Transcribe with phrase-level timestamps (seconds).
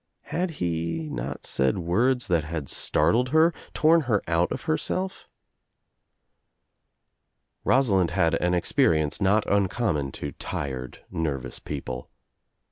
[0.33, 5.29] Had he not said words that had startled her, torn her out of herself?
[7.63, 12.09] Rosalind had an experience not uncommon to tired nervous people.